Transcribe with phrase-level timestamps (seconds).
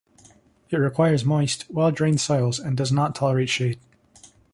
[0.71, 3.79] It requires moist, well-drained soils, and does not tolerate shade.